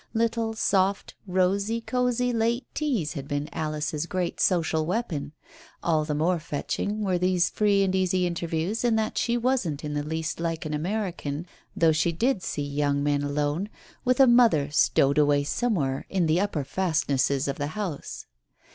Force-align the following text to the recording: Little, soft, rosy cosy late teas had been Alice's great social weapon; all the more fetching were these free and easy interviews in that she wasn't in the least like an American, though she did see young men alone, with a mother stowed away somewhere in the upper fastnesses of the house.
Little, 0.15 0.55
soft, 0.55 1.13
rosy 1.27 1.79
cosy 1.79 2.33
late 2.33 2.65
teas 2.73 3.13
had 3.13 3.27
been 3.27 3.47
Alice's 3.53 4.07
great 4.07 4.39
social 4.39 4.83
weapon; 4.87 5.33
all 5.83 6.05
the 6.05 6.15
more 6.15 6.39
fetching 6.39 7.03
were 7.03 7.19
these 7.19 7.51
free 7.51 7.83
and 7.83 7.93
easy 7.93 8.25
interviews 8.25 8.83
in 8.83 8.95
that 8.95 9.15
she 9.19 9.37
wasn't 9.37 9.83
in 9.85 9.93
the 9.93 10.01
least 10.01 10.39
like 10.39 10.65
an 10.65 10.73
American, 10.73 11.45
though 11.75 11.91
she 11.91 12.11
did 12.11 12.41
see 12.41 12.63
young 12.63 13.03
men 13.03 13.21
alone, 13.21 13.69
with 14.03 14.19
a 14.19 14.25
mother 14.25 14.71
stowed 14.71 15.19
away 15.19 15.43
somewhere 15.43 16.07
in 16.09 16.25
the 16.25 16.39
upper 16.41 16.63
fastnesses 16.63 17.47
of 17.47 17.59
the 17.59 17.67
house. 17.77 18.25